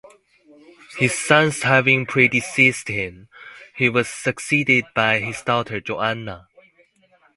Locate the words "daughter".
5.43-5.79